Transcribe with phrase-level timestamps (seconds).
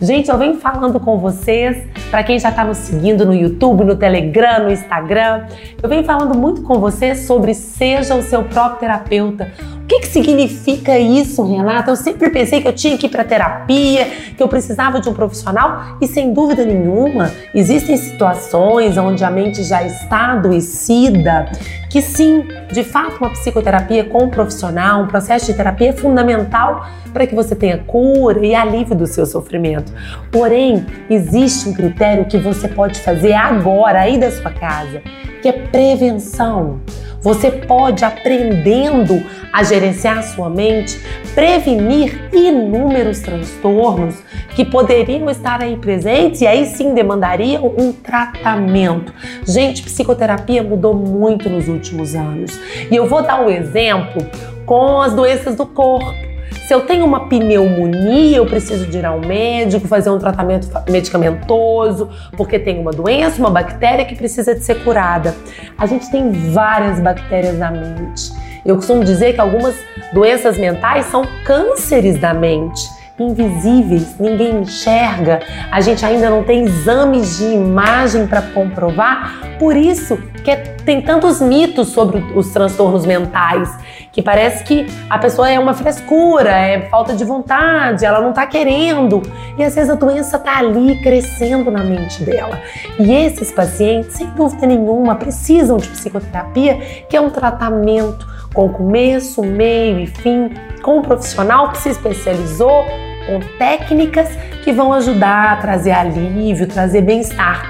[0.00, 3.94] Gente, eu venho falando com vocês, para quem já está nos seguindo no YouTube, no
[3.94, 5.44] Telegram, no Instagram,
[5.82, 9.52] eu venho falando muito com vocês sobre seja o seu próprio terapeuta.
[9.90, 11.90] Que, que significa isso, Renata?
[11.90, 15.12] Eu sempre pensei que eu tinha que ir para terapia, que eu precisava de um
[15.12, 21.50] profissional e sem dúvida nenhuma existem situações onde a mente já está adoecida
[21.90, 26.86] que sim, de fato, uma psicoterapia com um profissional, um processo de terapia é fundamental
[27.12, 29.92] para que você tenha cura e alívio do seu sofrimento.
[30.30, 35.02] Porém, existe um critério que você pode fazer agora, aí da sua casa,
[35.42, 36.80] que é prevenção.
[37.20, 40.98] Você pode, aprendendo a gerenciar a sua mente,
[41.34, 44.16] prevenir inúmeros transtornos
[44.54, 49.12] que poderiam estar aí presentes e aí sim demandariam um tratamento.
[49.46, 52.58] Gente, psicoterapia mudou muito nos últimos anos.
[52.90, 54.26] E eu vou dar um exemplo
[54.64, 56.29] com as doenças do corpo.
[56.70, 62.08] Se eu tenho uma pneumonia, eu preciso de ir ao médico, fazer um tratamento medicamentoso,
[62.36, 65.34] porque tem uma doença, uma bactéria que precisa de ser curada.
[65.76, 68.32] A gente tem várias bactérias na mente.
[68.64, 69.74] Eu costumo dizer que algumas
[70.12, 75.40] doenças mentais são cânceres da mente invisíveis, ninguém enxerga,
[75.70, 79.56] a gente ainda não tem exames de imagem para comprovar.
[79.58, 83.68] Por isso que é, tem tantos mitos sobre os transtornos mentais,
[84.10, 88.46] que parece que a pessoa é uma frescura, é falta de vontade, ela não está
[88.46, 89.22] querendo.
[89.58, 92.58] E às vezes a doença está ali crescendo na mente dela.
[92.98, 96.76] E esses pacientes, sem dúvida nenhuma, precisam de psicoterapia,
[97.08, 100.50] que é um tratamento com começo, meio e fim,
[100.82, 102.84] com um profissional que se especializou
[103.30, 104.28] com técnicas
[104.64, 107.64] que vão ajudar a trazer alívio, trazer bem-estar.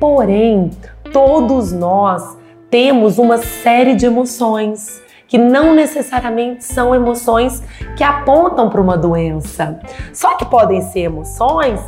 [0.00, 0.70] Porém,
[1.12, 2.36] todos nós
[2.68, 7.62] temos uma série de emoções que não necessariamente são emoções
[7.96, 9.78] que apontam para uma doença.
[10.12, 11.80] Só que podem ser emoções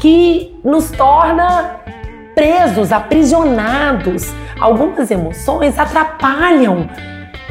[0.00, 1.76] que nos torna
[2.34, 4.32] presos, aprisionados.
[4.60, 6.88] Algumas emoções atrapalham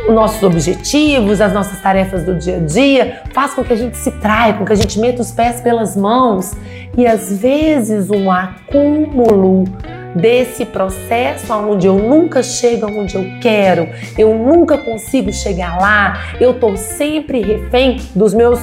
[0.09, 4.11] nossos objetivos, as nossas tarefas do dia a dia, faz com que a gente se
[4.11, 6.53] traia, com que a gente meta os pés pelas mãos
[6.97, 9.65] e às vezes um acúmulo
[10.15, 16.59] desse processo onde eu nunca chego onde eu quero, eu nunca consigo chegar lá, eu
[16.59, 18.59] tô sempre refém dos meus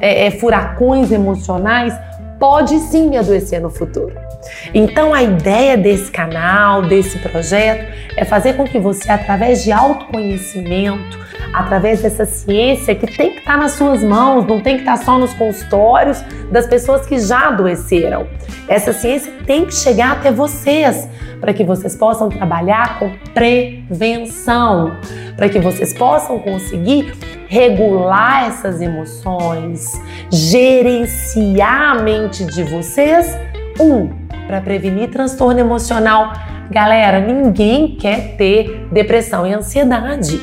[0.00, 1.94] é, é, furacões emocionais,
[2.38, 4.27] pode sim me adoecer no futuro.
[4.72, 11.18] Então a ideia desse canal, desse projeto, é fazer com que você, através de autoconhecimento,
[11.52, 15.18] através dessa ciência que tem que estar nas suas mãos, não tem que estar só
[15.18, 18.26] nos consultórios das pessoas que já adoeceram.
[18.68, 21.08] Essa ciência tem que chegar até vocês
[21.40, 24.96] para que vocês possam trabalhar com prevenção,
[25.36, 27.14] para que vocês possam conseguir
[27.46, 30.00] regular essas emoções,
[30.30, 33.36] gerenciar a mente de vocês.
[33.80, 36.32] Um, para prevenir transtorno emocional.
[36.70, 40.40] Galera, ninguém quer ter depressão e ansiedade.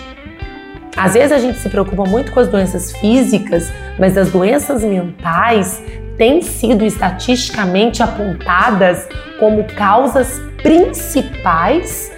[0.95, 5.83] Às vezes a gente se preocupa muito com as doenças físicas, mas as doenças mentais
[6.17, 9.05] têm sido estatisticamente apontadas
[9.37, 12.11] como causas principais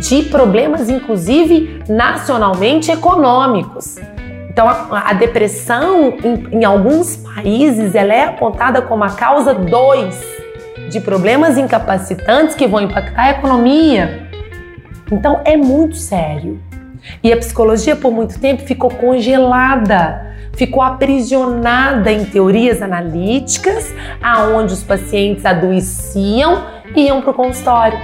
[0.00, 3.98] de problemas, inclusive nacionalmente econômicos.
[4.50, 10.33] Então, a, depressão, em, em, alguns países, ela é apontada como a causa 2
[10.88, 14.28] de problemas incapacitantes que vão impactar a economia.
[15.10, 16.60] Então, é muito sério.
[17.22, 24.82] E a psicologia, por muito tempo, ficou congelada, ficou aprisionada em teorias analíticas, aonde os
[24.82, 26.64] pacientes adoeciam
[26.94, 27.98] e iam para o consultório.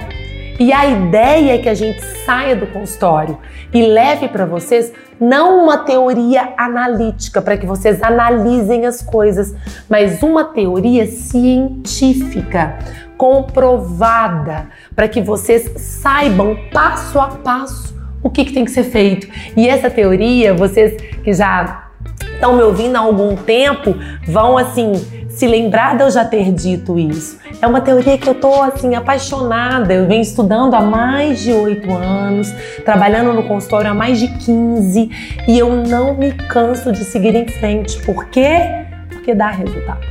[0.59, 3.37] E a ideia é que a gente saia do consultório
[3.73, 9.55] e leve para vocês não uma teoria analítica para que vocês analisem as coisas,
[9.87, 12.79] mas uma teoria científica
[13.15, 17.91] comprovada para que vocês saibam passo a passo
[18.23, 19.27] o que, que tem que ser feito.
[19.55, 21.89] E essa teoria, vocês que já
[22.33, 23.95] estão me ouvindo há algum tempo,
[24.27, 27.39] vão assim se lembrar de eu já ter dito isso.
[27.59, 29.91] É uma teoria que eu tô assim apaixonada.
[29.91, 32.53] Eu venho estudando há mais de oito anos,
[32.85, 35.09] trabalhando no consultório há mais de 15
[35.47, 37.99] e eu não me canso de seguir em frente.
[38.03, 38.85] Por quê?
[39.09, 40.05] Porque dá resultado.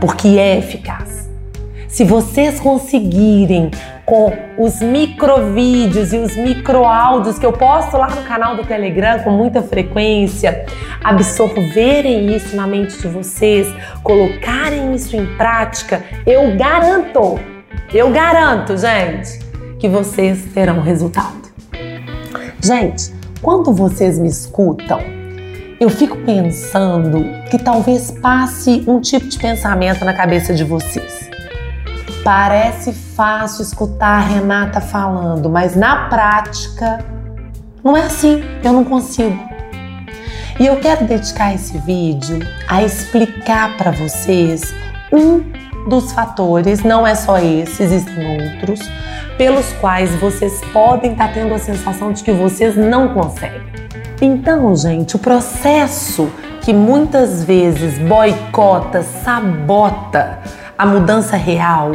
[0.00, 1.28] Porque é eficaz.
[1.86, 3.70] Se vocês conseguirem
[4.06, 9.30] com os microvídeos e os microáudios que eu posto lá no canal do Telegram com
[9.30, 10.64] muita frequência,
[11.02, 13.66] absorverem isso na mente de vocês,
[14.04, 17.38] colocarem isso em prática, eu garanto,
[17.92, 19.40] eu garanto, gente,
[19.80, 21.46] que vocês terão resultado.
[22.62, 23.12] Gente,
[23.42, 25.00] quando vocês me escutam,
[25.78, 31.25] eu fico pensando que talvez passe um tipo de pensamento na cabeça de vocês.
[32.26, 36.98] Parece fácil escutar a Renata falando, mas na prática
[37.84, 39.38] não é assim, eu não consigo.
[40.58, 44.74] E eu quero dedicar esse vídeo a explicar para vocês
[45.12, 45.40] um
[45.88, 48.80] dos fatores, não é só esse, existem outros,
[49.38, 53.62] pelos quais vocês podem estar tá tendo a sensação de que vocês não conseguem.
[54.20, 56.28] Então, gente, o processo
[56.60, 60.40] que muitas vezes boicota, sabota
[60.76, 61.92] a mudança real,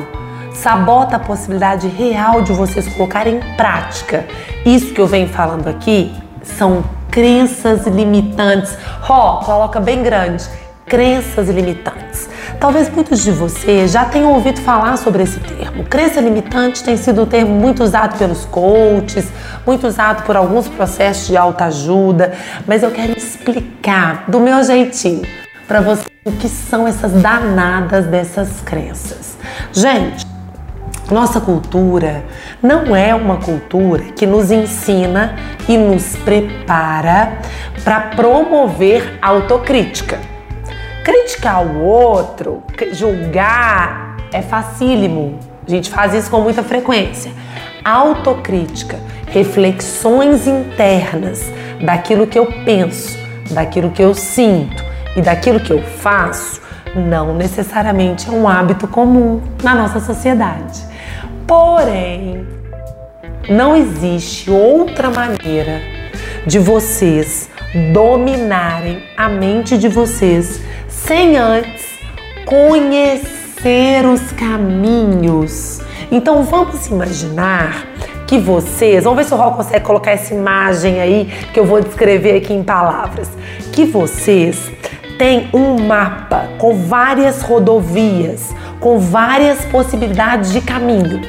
[0.54, 4.26] sabota a possibilidade real de vocês colocarem em prática
[4.66, 6.14] isso que eu venho falando aqui
[6.44, 8.78] são crenças limitantes.
[9.10, 10.48] Ó, oh, coloca bem grande.
[10.86, 12.30] Crenças limitantes.
[12.60, 15.84] Talvez muitos de vocês já tenham ouvido falar sobre esse termo.
[15.86, 19.28] Crença limitante tem sido um termo muito usado pelos coaches,
[19.66, 22.34] muito usado por alguns processos de autoajuda,
[22.68, 25.24] mas eu quero explicar do meu jeitinho
[25.68, 29.38] para vocês o que são essas danadas dessas crenças.
[29.74, 30.31] Gente,
[31.12, 32.24] nossa cultura
[32.64, 35.36] não é uma cultura que nos ensina
[35.68, 37.40] e nos prepara
[37.84, 40.20] para promover autocrítica.
[41.04, 42.64] Criticar o outro,
[42.94, 45.38] julgar é facílimo.
[45.68, 47.32] A gente faz isso com muita frequência.
[47.84, 48.98] Autocrítica,
[49.28, 51.52] reflexões internas
[51.84, 53.18] daquilo que eu penso,
[53.52, 54.84] daquilo que eu sinto
[55.16, 56.62] e daquilo que eu faço,
[56.96, 60.92] não necessariamente é um hábito comum na nossa sociedade.
[61.48, 62.48] Porém,
[63.50, 65.82] não existe outra maneira
[66.46, 67.50] de vocês
[67.94, 71.86] dominarem a mente de vocês sem antes
[72.46, 75.82] conhecer os caminhos.
[76.12, 77.88] Então vamos imaginar
[78.28, 81.82] que vocês, vamos ver se o Rol consegue colocar essa imagem aí que eu vou
[81.82, 83.30] descrever aqui em palavras,
[83.74, 84.72] que vocês
[85.18, 91.22] têm um mapa com várias rodovias, com várias possibilidades de caminho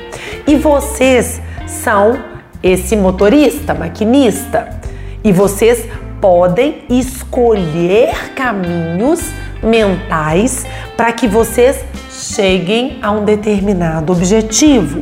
[0.47, 2.19] e vocês são
[2.63, 4.81] esse motorista, maquinista.
[5.23, 5.87] E vocês
[6.21, 9.21] podem escolher caminhos
[9.63, 10.67] mentais
[10.97, 15.01] para que vocês cheguem a um determinado objetivo.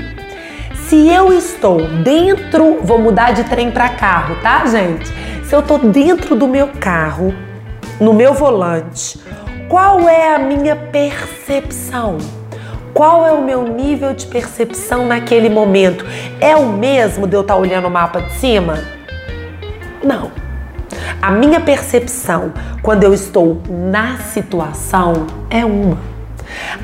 [0.88, 5.10] Se eu estou dentro, vou mudar de trem para carro, tá, gente?
[5.44, 7.34] Se eu estou dentro do meu carro,
[8.00, 9.18] no meu volante,
[9.68, 12.18] qual é a minha percepção?
[13.00, 16.04] Qual é o meu nível de percepção naquele momento?
[16.38, 18.78] É o mesmo de eu estar olhando o mapa de cima?
[20.04, 20.30] Não.
[21.22, 22.52] A minha percepção
[22.82, 25.96] quando eu estou na situação é uma.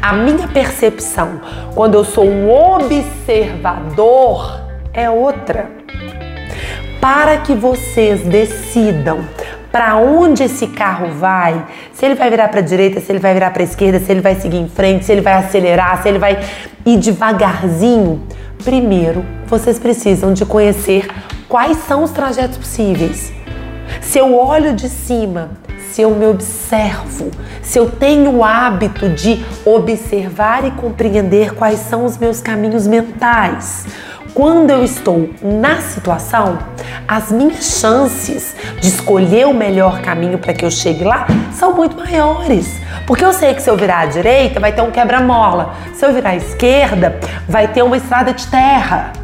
[0.01, 1.39] A minha percepção
[1.75, 4.59] quando eu sou um observador
[4.95, 5.69] é outra.
[6.99, 9.23] Para que vocês decidam
[9.71, 13.35] para onde esse carro vai, se ele vai virar para a direita, se ele vai
[13.35, 16.09] virar para a esquerda, se ele vai seguir em frente, se ele vai acelerar, se
[16.09, 16.39] ele vai
[16.85, 18.23] ir devagarzinho.
[18.65, 21.09] Primeiro, vocês precisam de conhecer
[21.49, 23.33] quais são os trajetos possíveis.
[24.01, 25.51] Se eu olho de cima,
[25.91, 27.31] se eu me observo,
[27.62, 33.87] se eu tenho o hábito de observar e compreender quais são os meus caminhos mentais,
[34.37, 36.59] quando eu estou na situação,
[37.09, 41.97] as minhas chances de escolher o melhor caminho para que eu chegue lá são muito
[41.97, 42.78] maiores.
[43.07, 46.12] Porque eu sei que se eu virar à direita vai ter um quebra-mola, se eu
[46.12, 49.14] virar à esquerda vai ter uma estrada de terra.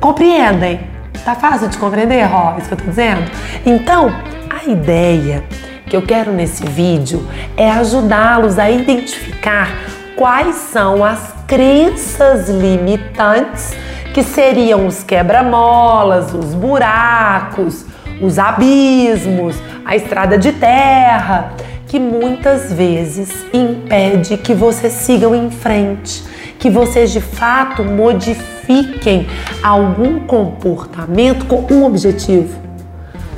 [0.00, 0.80] Compreendem?
[1.24, 3.30] Tá fácil de compreender, Ró, isso que eu tô dizendo?
[3.64, 4.12] Então,
[4.50, 5.44] a ideia
[5.86, 7.24] que eu quero nesse vídeo
[7.56, 9.70] é ajudá-los a identificar
[10.16, 13.76] quais são as crenças limitantes
[14.18, 17.84] que seriam os quebra-molas, os buracos,
[18.20, 21.52] os abismos, a estrada de terra,
[21.86, 26.24] que muitas vezes impede que vocês sigam em frente,
[26.58, 29.28] que vocês de fato modifiquem
[29.62, 32.60] algum comportamento com um objetivo: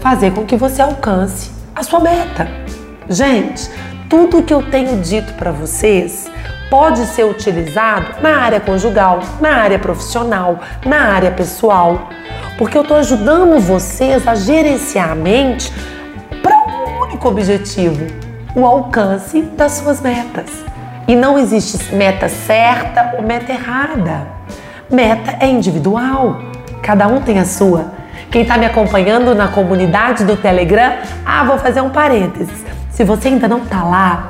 [0.01, 2.49] fazer com que você alcance a sua meta.
[3.07, 3.71] Gente,
[4.09, 6.31] tudo que eu tenho dito para vocês
[6.71, 12.09] pode ser utilizado na área conjugal, na área profissional, na área pessoal,
[12.57, 15.73] porque eu estou ajudando vocês a gerenciar a mente
[16.41, 18.07] para um único objetivo:
[18.55, 20.49] o alcance das suas metas.
[21.09, 24.29] E não existe meta certa ou meta errada.
[24.89, 26.41] Meta é individual,
[26.83, 27.93] cada um tem a sua.
[28.31, 32.65] Quem está me acompanhando na comunidade do Telegram, ah, vou fazer um parênteses.
[32.91, 34.29] Se você ainda não está lá,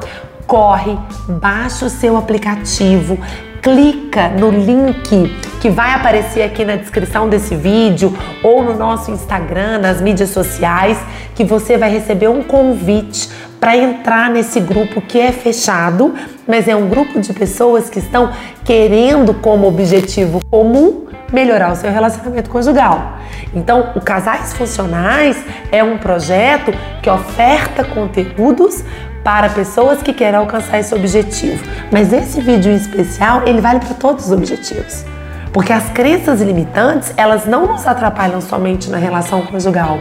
[0.51, 3.17] corre, baixa o seu aplicativo,
[3.63, 9.79] clica no link que vai aparecer aqui na descrição desse vídeo ou no nosso Instagram,
[9.79, 10.99] nas mídias sociais,
[11.37, 13.31] que você vai receber um convite
[13.61, 16.15] para entrar nesse grupo que é fechado,
[16.49, 18.33] mas é um grupo de pessoas que estão
[18.65, 23.19] querendo como objetivo comum melhorar o seu relacionamento conjugal.
[23.55, 25.37] Então, o Casais Funcionais
[25.71, 28.83] é um projeto que oferta conteúdos
[29.23, 31.63] para pessoas que querem alcançar esse objetivo.
[31.91, 35.05] Mas esse vídeo em especial, ele vale para todos os objetivos.
[35.53, 39.99] Porque as crenças limitantes, elas não nos atrapalham somente na relação conjugal.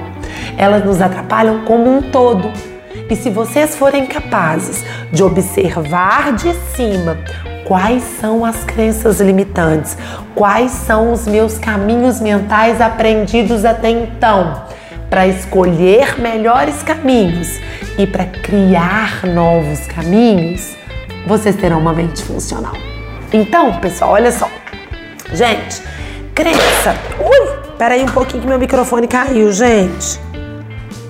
[0.57, 2.51] Elas nos atrapalham como um todo.
[3.09, 7.17] E se vocês forem capazes de observar de cima
[7.65, 9.97] quais são as crenças limitantes,
[10.35, 14.63] quais são os meus caminhos mentais aprendidos até então,
[15.09, 17.59] para escolher melhores caminhos
[17.97, 20.75] e para criar novos caminhos,
[21.25, 22.73] vocês terão uma mente funcional.
[23.33, 24.49] Então, pessoal, olha só.
[25.33, 25.81] Gente,
[26.33, 26.95] crença.
[27.19, 30.19] Ui, peraí um pouquinho que meu microfone caiu, gente.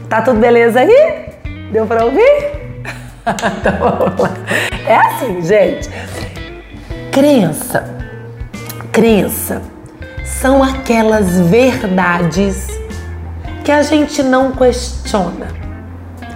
[0.09, 1.29] Tá tudo beleza aí?
[1.71, 2.21] Deu pra ouvir?
[3.59, 4.31] então vamos lá.
[4.87, 5.89] É assim, gente.
[7.11, 7.95] Crença.
[8.91, 9.61] Crença
[10.25, 12.78] são aquelas verdades
[13.63, 15.47] que a gente não questiona,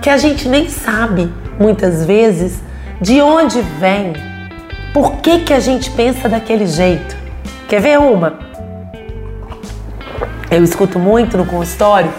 [0.01, 2.59] que a gente nem sabe muitas vezes
[3.01, 4.13] de onde vem,
[4.93, 7.15] por que, que a gente pensa daquele jeito.
[7.67, 8.39] Quer ver uma?
[10.49, 12.11] Eu escuto muito no consultório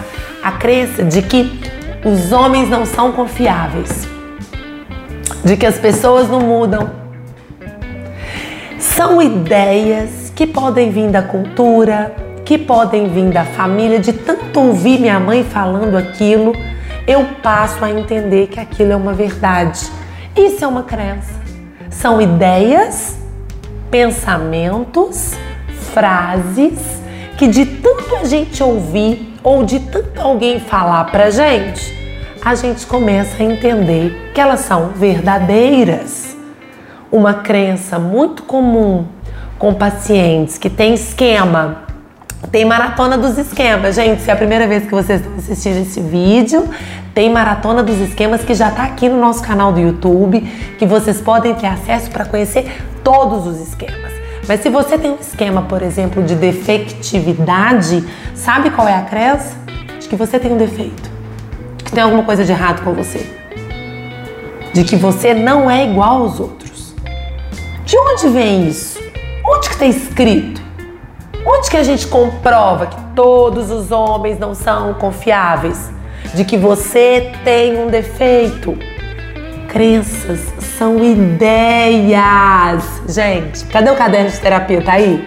[0.43, 1.59] a crença de que
[2.03, 4.07] os homens não são confiáveis,
[5.43, 6.91] de que as pessoas não mudam.
[8.77, 12.13] São ideias que podem vir da cultura,
[12.45, 16.53] que podem vir da família, de tanto ouvir minha mãe falando aquilo,
[17.07, 19.91] eu passo a entender que aquilo é uma verdade.
[20.37, 21.33] Isso é uma crença.
[21.89, 23.17] São ideias,
[23.89, 25.33] pensamentos,
[25.91, 26.79] frases
[27.37, 31.93] que de tanto a gente ouvir ou de tanto alguém falar pra gente,
[32.43, 36.35] a gente começa a entender que elas são verdadeiras.
[37.11, 39.05] Uma crença muito comum
[39.57, 41.84] com pacientes que tem esquema
[42.51, 44.21] tem maratona dos esquemas, gente.
[44.21, 46.67] Se é a primeira vez que vocês estão assistindo esse vídeo,
[47.13, 50.41] tem maratona dos esquemas que já está aqui no nosso canal do YouTube,
[50.77, 54.11] que vocês podem ter acesso para conhecer todos os esquemas.
[54.47, 58.03] Mas se você tem um esquema, por exemplo, de defectividade,
[58.35, 59.55] sabe qual é a crença?
[59.99, 61.09] De que você tem um defeito,
[61.83, 63.25] que tem alguma coisa de errado com você,
[64.73, 66.93] de que você não é igual aos outros.
[67.85, 68.99] De onde vem isso?
[69.43, 70.64] Onde que está escrito?
[71.47, 75.91] Onde que a gente comprova que todos os homens não são confiáveis?
[76.33, 78.75] De que você tem um defeito?
[79.69, 80.39] Crenças
[80.75, 82.83] são ideias.
[83.07, 84.81] Gente, cadê o caderno de terapia?
[84.81, 85.23] Tá aí?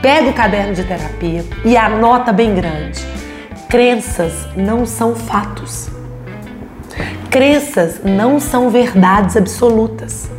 [0.00, 3.04] Pega o caderno de terapia e anota bem grande.
[3.68, 5.90] Crenças não são fatos.
[7.28, 10.30] Crenças não são verdades absolutas.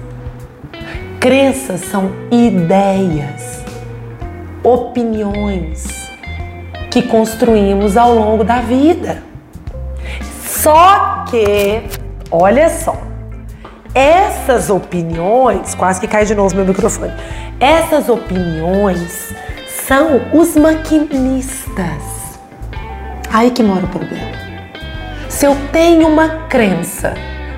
[1.19, 3.46] Crenças são ideias
[4.67, 6.11] opiniões
[6.91, 9.23] que construímos ao longo da vida.
[10.45, 11.83] Só que,
[12.29, 12.97] olha só,
[13.93, 17.13] essas opiniões, quase que cai de novo meu microfone.
[17.59, 19.33] Essas opiniões
[19.87, 22.03] são os maquinistas.
[23.31, 24.37] Aí que mora o problema.
[25.29, 27.13] Se eu tenho uma crença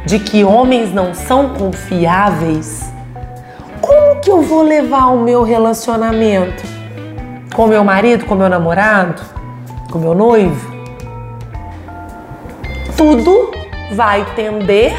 [0.05, 2.91] de que homens não são confiáveis,
[3.81, 6.78] como que eu vou levar o meu relacionamento?
[7.59, 9.21] Com meu marido, com meu namorado,
[9.91, 10.71] com meu noivo,
[12.95, 13.51] tudo
[13.91, 14.95] vai tender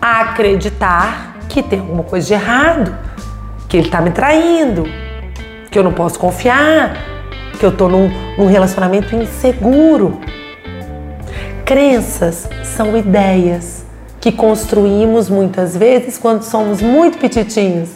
[0.00, 2.96] a acreditar que tem alguma coisa de errado,
[3.68, 4.84] que ele está me traindo,
[5.70, 6.96] que eu não posso confiar,
[7.60, 8.08] que eu estou num,
[8.38, 10.18] num relacionamento inseguro.
[11.66, 13.84] Crenças são ideias
[14.22, 17.90] que construímos muitas vezes quando somos muito petitinhos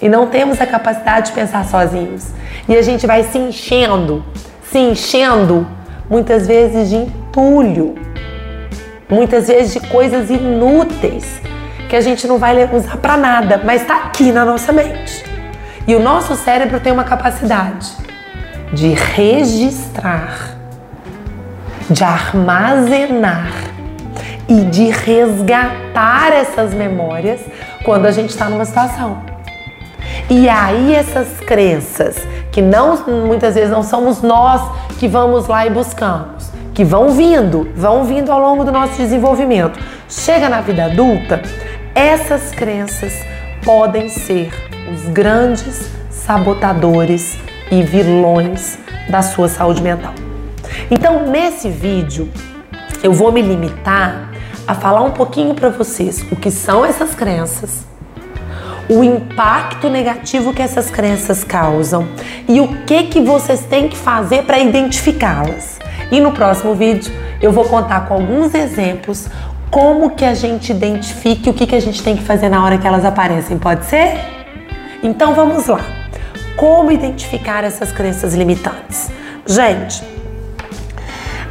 [0.00, 2.28] e não temos a capacidade de pensar sozinhos.
[2.68, 4.24] E a gente vai se enchendo,
[4.70, 5.66] se enchendo,
[6.08, 7.94] muitas vezes de entulho,
[9.08, 11.40] muitas vezes de coisas inúteis
[11.88, 15.24] que a gente não vai usar para nada, mas está aqui na nossa mente.
[15.86, 17.96] E o nosso cérebro tem uma capacidade
[18.72, 20.58] de registrar,
[21.88, 23.50] de armazenar
[24.46, 27.40] e de resgatar essas memórias
[27.84, 29.27] quando a gente está numa situação.
[30.30, 32.16] E aí essas crenças
[32.52, 34.60] que não muitas vezes não somos nós
[34.98, 39.80] que vamos lá e buscamos, que vão vindo, vão vindo ao longo do nosso desenvolvimento.
[40.06, 41.40] Chega na vida adulta,
[41.94, 43.12] essas crenças
[43.64, 44.52] podem ser
[44.92, 47.38] os grandes sabotadores
[47.70, 50.12] e vilões da sua saúde mental.
[50.90, 52.28] Então, nesse vídeo,
[53.02, 54.30] eu vou me limitar
[54.66, 57.87] a falar um pouquinho para vocês o que são essas crenças,
[58.88, 62.08] o impacto negativo que essas crenças causam
[62.48, 65.78] e o que que vocês têm que fazer para identificá-las.
[66.10, 69.28] E no próximo vídeo eu vou contar com alguns exemplos
[69.70, 72.78] como que a gente identifique o que que a gente tem que fazer na hora
[72.78, 74.18] que elas aparecem, pode ser?
[75.02, 75.80] Então vamos lá.
[76.56, 79.10] Como identificar essas crenças limitantes?
[79.46, 80.02] Gente,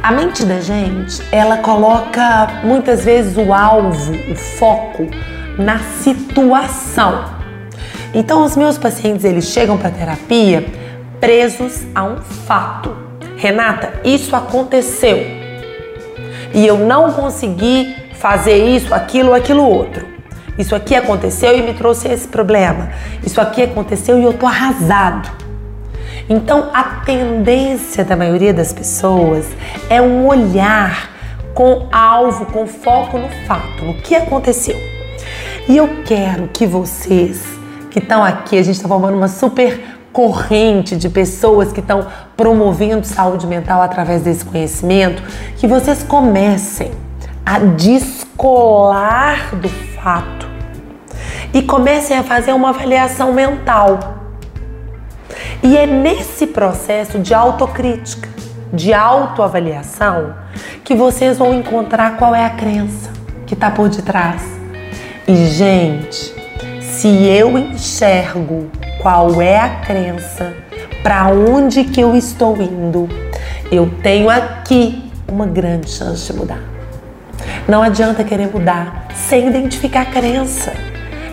[0.02, 5.08] a mente da gente, ela coloca muitas vezes o alvo, o foco
[5.58, 7.24] na situação.
[8.14, 10.64] Então, os meus pacientes eles chegam para terapia
[11.20, 12.96] presos a um fato.
[13.36, 15.38] Renata, isso aconteceu
[16.54, 20.06] e eu não consegui fazer isso, aquilo, aquilo outro.
[20.58, 22.90] Isso aqui aconteceu e me trouxe esse problema.
[23.24, 25.30] Isso aqui aconteceu e eu tô arrasado.
[26.28, 29.46] Então, a tendência da maioria das pessoas
[29.88, 31.10] é um olhar
[31.54, 34.97] com alvo, com foco no fato, no que aconteceu.
[35.68, 37.44] E eu quero que vocês
[37.90, 43.06] que estão aqui, a gente está formando uma super corrente de pessoas que estão promovendo
[43.06, 45.22] saúde mental através desse conhecimento,
[45.58, 46.90] que vocês comecem
[47.44, 50.48] a descolar do fato
[51.52, 54.16] e comecem a fazer uma avaliação mental.
[55.62, 58.30] E é nesse processo de autocrítica,
[58.72, 60.34] de autoavaliação,
[60.82, 63.10] que vocês vão encontrar qual é a crença
[63.46, 64.57] que está por detrás
[65.28, 66.34] e, gente,
[66.80, 68.70] se eu enxergo
[69.02, 70.54] qual é a crença,
[71.02, 73.06] para onde que eu estou indo,
[73.70, 76.60] eu tenho aqui uma grande chance de mudar.
[77.68, 80.72] Não adianta querer mudar sem identificar a crença.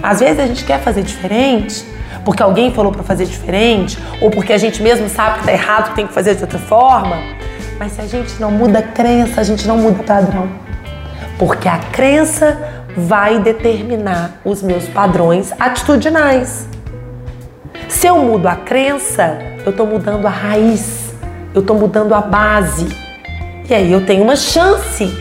[0.03, 1.85] Às vezes a gente quer fazer diferente
[2.25, 5.89] porque alguém falou para fazer diferente ou porque a gente mesmo sabe que está errado,
[5.91, 7.15] que tem que fazer de outra forma.
[7.79, 10.49] Mas se a gente não muda a crença, a gente não muda o padrão.
[11.37, 16.67] Porque a crença vai determinar os meus padrões atitudinais.
[17.89, 21.13] Se eu mudo a crença, eu estou mudando a raiz,
[21.53, 22.87] eu estou mudando a base.
[23.69, 25.11] E aí eu tenho uma chance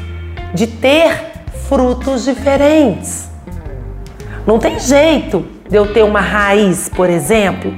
[0.53, 1.33] de ter
[1.69, 3.29] frutos diferentes.
[4.47, 7.75] Não tem jeito de eu ter uma raiz, por exemplo,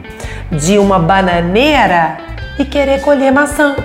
[0.50, 2.18] de uma bananeira
[2.59, 3.76] e querer colher maçã.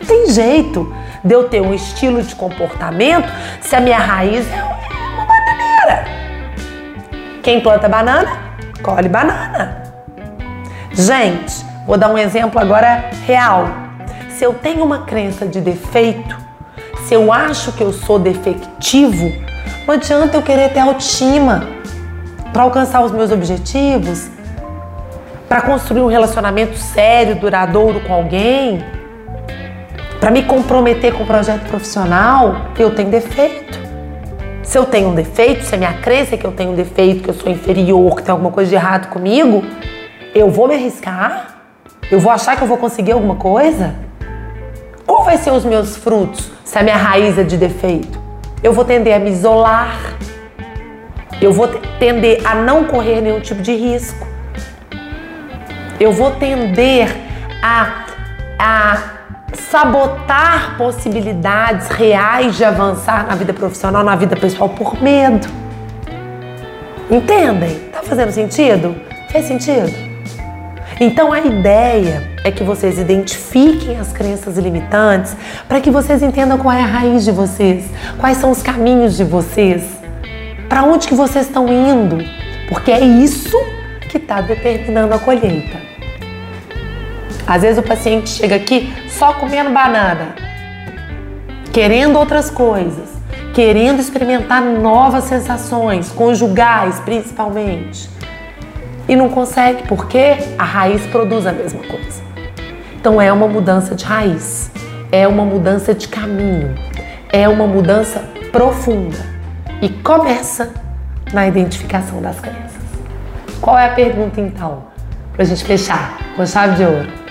[0.00, 0.92] Não tem jeito
[1.24, 6.04] de eu ter um estilo de comportamento se a minha raiz é uma bananeira.
[7.42, 8.38] Quem planta banana,
[8.82, 9.82] colhe banana.
[10.92, 13.68] Gente, vou dar um exemplo agora real.
[14.28, 16.36] Se eu tenho uma crença de defeito,
[17.06, 19.32] se eu acho que eu sou defectivo,
[19.86, 21.66] não adianta eu querer ter autoestima
[22.52, 24.28] para alcançar os meus objetivos,
[25.48, 28.84] para construir um relacionamento sério, duradouro com alguém
[30.24, 33.78] para me comprometer com o projeto profissional, eu tenho defeito.
[34.62, 37.22] Se eu tenho um defeito, se a minha crença é que eu tenho um defeito,
[37.22, 39.62] que eu sou inferior, que tem alguma coisa de errado comigo,
[40.34, 41.58] eu vou me arriscar?
[42.10, 43.94] Eu vou achar que eu vou conseguir alguma coisa?
[45.06, 48.18] Qual vai ser os meus frutos se a minha raiz é de defeito?
[48.62, 50.16] Eu vou tender a me isolar.
[51.38, 54.26] Eu vou tender a não correr nenhum tipo de risco.
[56.00, 57.14] Eu vou tender
[57.62, 58.03] a,
[59.74, 65.48] sabotar possibilidades reais de avançar na vida profissional, na vida pessoal por medo.
[67.10, 67.80] Entendem?
[67.90, 68.94] Tá fazendo sentido?
[69.30, 69.92] Fez sentido?
[71.00, 76.72] Então a ideia é que vocês identifiquem as crenças limitantes para que vocês entendam qual
[76.72, 77.84] é a raiz de vocês,
[78.16, 79.82] quais são os caminhos de vocês,
[80.68, 82.18] para onde que vocês estão indo,
[82.68, 83.58] porque é isso
[84.08, 85.93] que está determinando a colheita.
[87.46, 90.34] Às vezes o paciente chega aqui só comendo banana,
[91.72, 93.10] querendo outras coisas,
[93.52, 98.08] querendo experimentar novas sensações, conjugais principalmente.
[99.06, 102.22] E não consegue porque a raiz produz a mesma coisa.
[102.98, 104.70] Então é uma mudança de raiz,
[105.12, 106.74] é uma mudança de caminho,
[107.30, 109.18] é uma mudança profunda
[109.82, 110.72] e começa
[111.32, 112.82] na identificação das crenças.
[113.60, 114.84] Qual é a pergunta então?
[115.34, 117.23] Para a gente fechar com chave de ouro.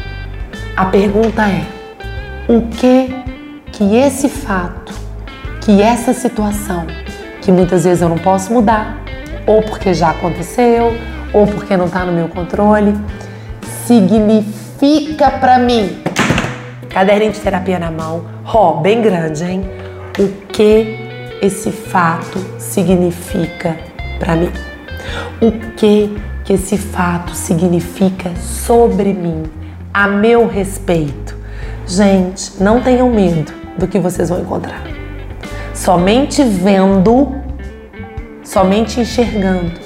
[0.76, 1.66] A pergunta é:
[2.48, 3.14] o que
[3.72, 4.92] que esse fato,
[5.62, 6.88] que essa situação,
[7.42, 8.98] que muitas vezes eu não posso mudar,
[9.46, 10.96] ou porque já aconteceu,
[11.32, 12.96] ou porque não está no meu controle,
[13.86, 16.02] significa para mim?
[16.90, 19.64] Caderninho de terapia na mão, ó, bem grande, hein?
[20.18, 20.98] O que
[21.40, 23.78] esse fato significa
[24.20, 24.52] para mim?
[25.40, 29.44] O que que esse fato significa sobre mim,
[29.94, 31.38] a meu respeito.
[31.86, 34.82] Gente, não tenham medo do que vocês vão encontrar.
[35.74, 37.36] Somente vendo,
[38.44, 39.80] somente enxergando,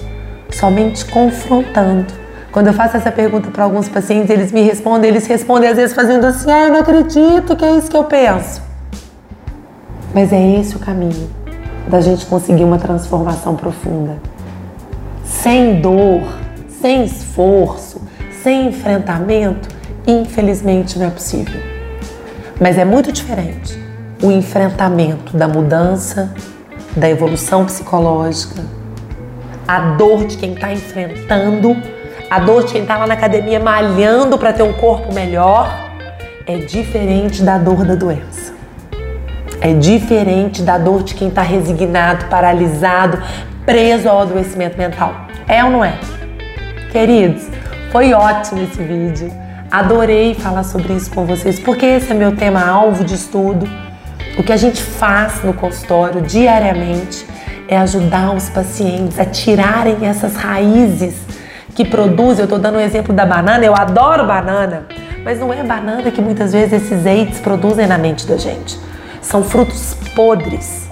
[0.51, 2.13] somente confrontando.
[2.51, 5.95] Quando eu faço essa pergunta para alguns pacientes, eles me respondem, eles respondem às vezes
[5.95, 8.61] fazendo assim: "Ah, eu não acredito que é isso que eu penso".
[10.13, 11.29] Mas é esse o caminho
[11.87, 14.17] da gente conseguir uma transformação profunda.
[15.23, 16.21] Sem dor,
[16.81, 18.01] sem esforço,
[18.43, 19.76] sem enfrentamento,
[20.07, 21.59] infelizmente não é possível.
[22.59, 23.77] Mas é muito diferente
[24.23, 26.33] o enfrentamento da mudança,
[26.95, 28.63] da evolução psicológica,
[29.67, 31.75] a dor de quem está enfrentando,
[32.29, 35.71] a dor de quem está lá na academia malhando para ter um corpo melhor,
[36.47, 38.53] é diferente da dor da doença.
[39.59, 43.21] É diferente da dor de quem está resignado, paralisado,
[43.65, 45.13] preso ao adoecimento mental.
[45.47, 45.93] É ou não é?
[46.91, 47.47] Queridos,
[47.91, 49.46] foi ótimo esse vídeo.
[49.69, 53.67] Adorei falar sobre isso com vocês, porque esse é meu tema alvo de estudo.
[54.37, 57.25] O que a gente faz no consultório diariamente
[57.67, 61.15] é ajudar os pacientes a tirarem essas raízes
[61.75, 62.39] que produzem.
[62.39, 64.87] Eu estou dando o um exemplo da banana, eu adoro banana,
[65.25, 68.79] mas não é banana que muitas vezes esses eites produzem na mente da gente.
[69.21, 70.87] São frutos podres,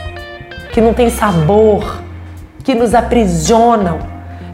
[0.73, 2.01] que não têm sabor,
[2.61, 3.99] que nos aprisionam,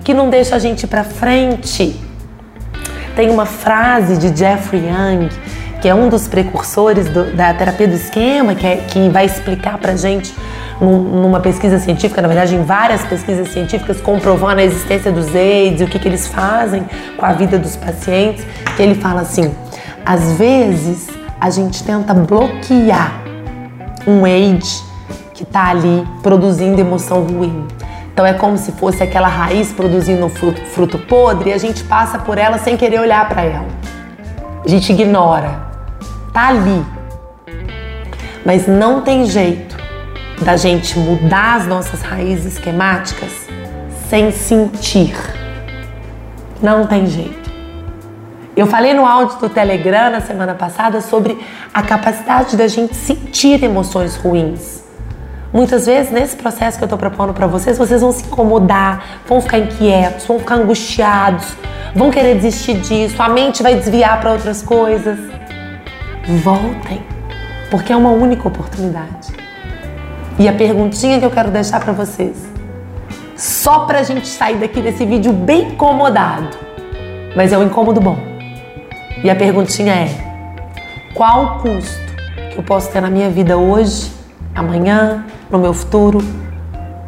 [0.03, 2.10] que não deixam a gente ir para frente.
[3.15, 5.29] Tem uma frase de Jeffrey Young,
[5.81, 9.77] que é um dos precursores do, da terapia do esquema, que, é, que vai explicar
[9.77, 10.33] para gente
[10.79, 15.81] num, numa pesquisa científica, na verdade em várias pesquisas científicas comprovando a existência dos AIDS
[15.81, 16.83] e o que, que eles fazem
[17.17, 18.45] com a vida dos pacientes,
[18.75, 19.53] que ele fala assim,
[20.05, 21.07] às vezes
[21.39, 23.21] a gente tenta bloquear
[24.07, 24.83] um age
[25.33, 27.67] que está ali produzindo emoção ruim.
[28.13, 31.83] Então é como se fosse aquela raiz produzindo um fruto, fruto podre e a gente
[31.83, 33.67] passa por ela sem querer olhar para ela.
[34.63, 35.71] A gente ignora.
[36.33, 36.85] Tá ali.
[38.45, 39.75] Mas não tem jeito
[40.41, 43.31] da gente mudar as nossas raízes esquemáticas
[44.09, 45.15] sem sentir.
[46.61, 47.49] Não tem jeito.
[48.55, 51.39] Eu falei no áudio do Telegram na semana passada sobre
[51.73, 54.80] a capacidade da gente sentir emoções ruins.
[55.53, 59.41] Muitas vezes, nesse processo que eu estou propondo para vocês, vocês vão se incomodar, vão
[59.41, 61.45] ficar inquietos, vão ficar angustiados,
[61.93, 65.19] vão querer desistir disso, a mente vai desviar para outras coisas.
[66.41, 67.03] Voltem,
[67.69, 69.33] porque é uma única oportunidade.
[70.39, 72.37] E a perguntinha que eu quero deixar para vocês,
[73.35, 76.57] só para a gente sair daqui desse vídeo bem incomodado,
[77.35, 78.17] mas é um incômodo bom.
[79.21, 80.09] E a perguntinha é:
[81.13, 81.99] qual o custo
[82.51, 84.11] que eu posso ter na minha vida hoje,
[84.55, 86.19] amanhã, no meu futuro,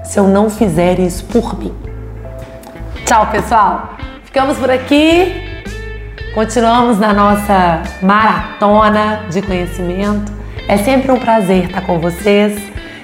[0.04, 1.74] se eu não fizer isso por mim?
[3.06, 3.94] Tchau, pessoal!
[4.26, 5.32] Ficamos por aqui.
[6.34, 10.32] Continuamos na nossa maratona de conhecimento.
[10.68, 12.60] É sempre um prazer estar com vocês.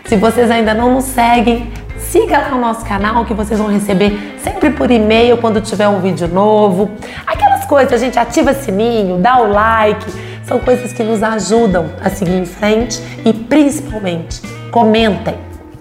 [0.06, 4.40] Se vocês ainda não nos seguem, siga lá o nosso canal que vocês vão receber
[4.44, 6.90] sempre por e-mail quando tiver um vídeo novo.
[7.28, 10.12] Aquelas coisas, a gente ativa sininho, dá o like,
[10.44, 15.36] são coisas que nos ajudam a seguir em frente e principalmente comentem,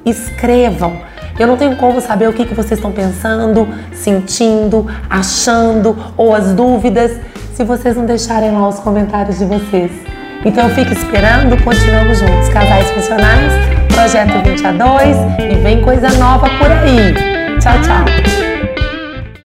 [0.05, 0.97] escrevam.
[1.39, 6.53] Eu não tenho como saber o que, que vocês estão pensando, sentindo, achando ou as
[6.53, 7.13] dúvidas
[7.55, 9.93] se vocês não deixarem lá os comentários de vocês.
[10.45, 12.49] Então eu fico esperando, continuamos juntos.
[12.49, 13.53] Casais Funcionais,
[13.93, 17.15] Projeto 20 a 2 e vem coisa nova por aí.
[17.59, 18.48] Tchau, tchau.